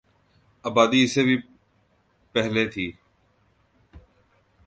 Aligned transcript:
آبادی 0.65 1.03
اس 1.03 1.13
سے 1.13 1.23
بھی 1.23 1.35
پہلے 2.35 2.65
تھی 2.69 2.91